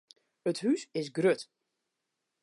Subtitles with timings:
[0.51, 1.41] It hûs is grut.